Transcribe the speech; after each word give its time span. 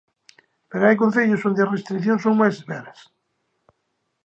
Pero 0.69 0.85
hai 0.87 0.95
concellos 1.03 1.45
onde 1.47 1.61
as 1.63 1.73
restricións 1.75 2.23
son 2.25 2.39
máis 2.41 2.55
severas. 2.59 2.99